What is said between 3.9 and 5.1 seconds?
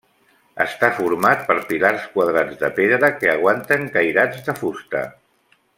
cairats de fusta.